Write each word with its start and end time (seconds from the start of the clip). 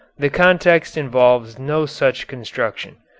The 0.17 0.31
context 0.31 0.97
involves 0.97 1.59
no 1.59 1.85
such 1.85 2.25
construction. 2.25 2.95